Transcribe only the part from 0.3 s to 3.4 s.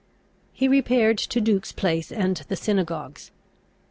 He repaired to Duke's Place and the synagogues.